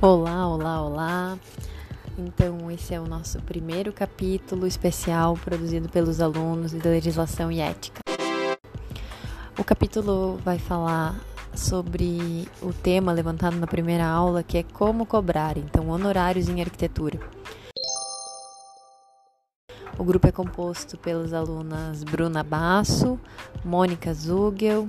[0.00, 1.38] Olá, olá, olá.
[2.18, 8.00] Então, esse é o nosso primeiro capítulo especial produzido pelos alunos de legislação e ética.
[9.58, 11.18] O capítulo vai falar
[11.54, 17.33] sobre o tema levantado na primeira aula, que é como cobrar, então, honorários em arquitetura.
[19.98, 23.18] O grupo é composto pelas alunas Bruna Basso,
[23.64, 24.88] Mônica Zugel,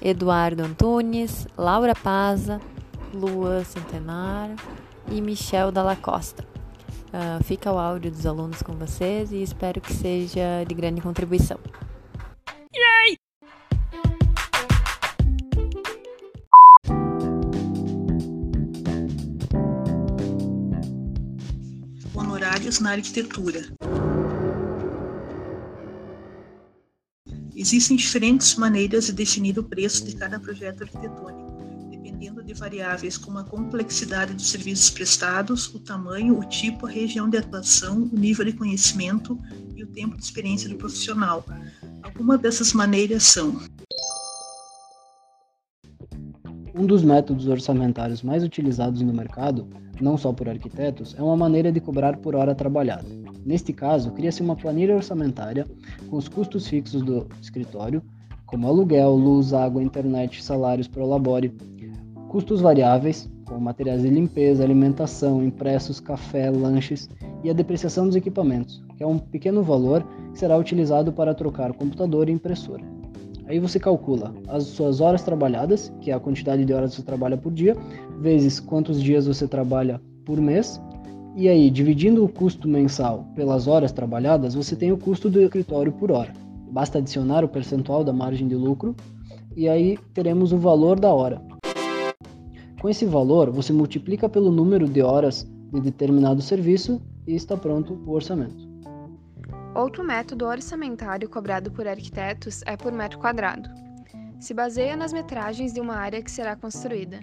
[0.00, 2.60] Eduardo Antunes, Laura Paza,
[3.12, 4.50] Lua Centenar
[5.10, 6.44] e Michel Dalla Costa.
[7.06, 11.58] Uh, fica o áudio dos alunos com vocês e espero que seja de grande contribuição.
[12.74, 13.18] Yay!
[22.14, 23.62] Honorários na arquitetura.
[27.66, 31.56] Existem diferentes maneiras de definir o preço de cada projeto arquitetônico
[31.90, 37.28] dependendo de variáveis como a complexidade dos serviços prestados, o tamanho, o tipo, a região
[37.28, 39.36] de atuação, o nível de conhecimento
[39.74, 41.44] e o tempo de experiência do profissional.
[42.04, 43.60] Algumas dessas maneiras são
[46.72, 49.68] um dos métodos orçamentários mais utilizados no mercado,
[50.00, 53.25] não só por arquitetos, é uma maneira de cobrar por hora trabalhada.
[53.46, 55.64] Neste caso, cria-se uma planilha orçamentária
[56.10, 58.02] com os custos fixos do escritório,
[58.44, 61.54] como aluguel, luz, água, internet, salários, prolabore,
[62.28, 67.08] custos variáveis, como materiais de limpeza, alimentação, impressos, café, lanches
[67.44, 71.72] e a depreciação dos equipamentos, que é um pequeno valor que será utilizado para trocar
[71.72, 72.82] computador e impressora.
[73.46, 77.06] Aí você calcula as suas horas trabalhadas, que é a quantidade de horas que você
[77.06, 77.76] trabalha por dia,
[78.18, 80.80] vezes quantos dias você trabalha por mês,
[81.36, 85.92] e aí dividindo o custo mensal pelas horas trabalhadas, você tem o custo do escritório
[85.92, 86.32] por hora.
[86.70, 88.96] Basta adicionar o percentual da margem de lucro
[89.54, 91.42] e aí teremos o valor da hora.
[92.80, 98.02] Com esse valor, você multiplica pelo número de horas de determinado serviço e está pronto
[98.06, 98.66] o orçamento.
[99.74, 103.68] Outro método orçamentário cobrado por arquitetos é por metro quadrado.
[104.40, 107.20] Se baseia nas metragens de uma área que será construída.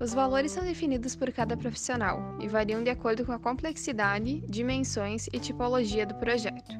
[0.00, 5.26] Os valores são definidos por cada profissional e variam de acordo com a complexidade, dimensões
[5.32, 6.72] e tipologia do projeto.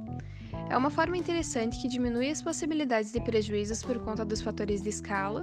[0.71, 4.91] É uma forma interessante que diminui as possibilidades de prejuízos por conta dos fatores de
[4.91, 5.43] escala,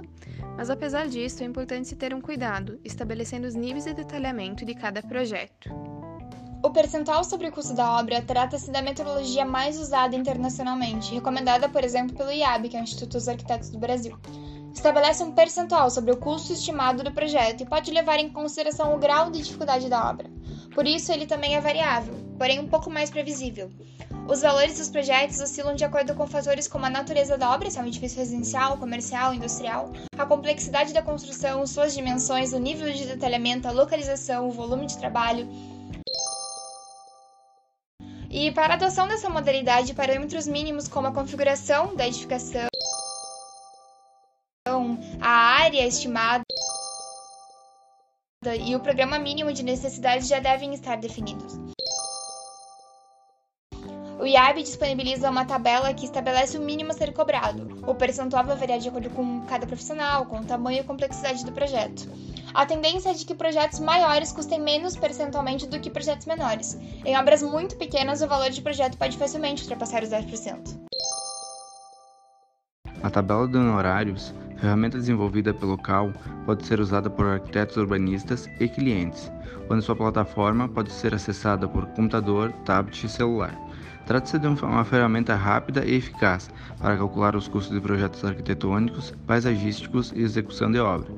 [0.56, 4.74] mas apesar disso é importante se ter um cuidado, estabelecendo os níveis de detalhamento de
[4.74, 5.68] cada projeto.
[6.62, 11.84] O percentual sobre o custo da obra trata-se da metodologia mais usada internacionalmente, recomendada, por
[11.84, 14.18] exemplo, pelo IAB, que é o Instituto dos Arquitetos do Brasil.
[14.76, 18.98] Estabelece um percentual sobre o custo estimado do projeto e pode levar em consideração o
[18.98, 20.30] grau de dificuldade da obra.
[20.74, 23.70] Por isso, ele também é variável, porém um pouco mais previsível.
[24.28, 27.78] Os valores dos projetos oscilam de acordo com fatores como a natureza da obra, se
[27.78, 33.06] é um edifício residencial, comercial, industrial, a complexidade da construção, suas dimensões, o nível de
[33.06, 35.48] detalhamento, a localização, o volume de trabalho.
[38.30, 42.68] E para a adoção dessa modalidade, parâmetros mínimos como a configuração da edificação,
[45.20, 46.44] a área estimada
[48.60, 51.58] e o programa mínimo de necessidades já devem estar definidos.
[54.18, 57.84] O IAB disponibiliza uma tabela que estabelece o mínimo a ser cobrado.
[57.86, 61.52] O percentual vai variar de acordo com cada profissional, com o tamanho e complexidade do
[61.52, 62.08] projeto.
[62.54, 66.78] A tendência é de que projetos maiores custem menos percentualmente do que projetos menores.
[67.04, 70.80] Em obras muito pequenas, o valor de projeto pode facilmente ultrapassar os 10%.
[73.02, 76.12] A tabela de honorários, ferramenta desenvolvida pelo CAL,
[76.44, 79.30] pode ser usada por arquitetos urbanistas e clientes,
[79.66, 83.54] quando sua plataforma pode ser acessada por computador, tablet e celular.
[84.06, 90.12] Trata-se de uma ferramenta rápida e eficaz para calcular os custos de projetos arquitetônicos, paisagísticos
[90.14, 91.10] e execução de obra.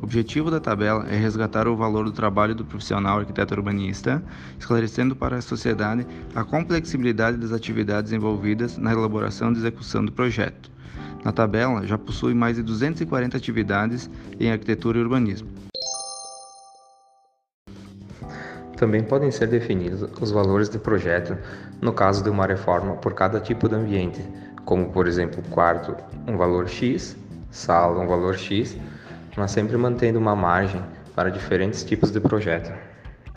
[0.00, 4.22] O objetivo da tabela é resgatar o valor do trabalho do profissional arquiteto urbanista,
[4.56, 6.06] esclarecendo para a sociedade
[6.36, 10.70] a complexibilidade das atividades envolvidas na elaboração e execução do projeto.
[11.24, 15.48] Na tabela já possui mais de 240 atividades em arquitetura e urbanismo.
[18.76, 21.36] Também podem ser definidos os valores de projeto
[21.82, 24.22] no caso de uma reforma por cada tipo de ambiente,
[24.64, 25.96] como por exemplo quarto
[26.28, 27.16] um valor X,
[27.50, 28.76] sala um valor X,
[29.36, 30.80] mas sempre mantendo uma margem
[31.14, 32.72] para diferentes tipos de projeto.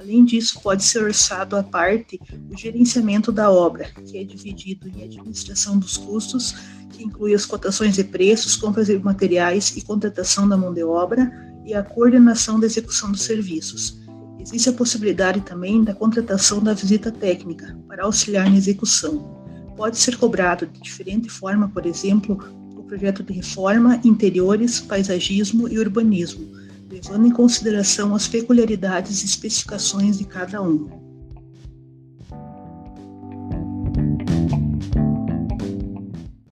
[0.02, 2.20] Além disso, pode ser orçado à parte
[2.50, 6.56] o gerenciamento da obra, que é dividido em administração dos custos,
[6.90, 11.32] que inclui as cotações de preços, compras de materiais e contratação da mão de obra,
[11.64, 14.02] e a coordenação da execução dos serviços.
[14.40, 19.40] Existe a possibilidade também da contratação da visita técnica para auxiliar na execução.
[19.78, 22.40] Pode ser cobrado de diferente forma, por exemplo,
[22.76, 26.60] o projeto de reforma, interiores, paisagismo e urbanismo
[26.92, 31.11] levando em consideração as peculiaridades e especificações de cada um.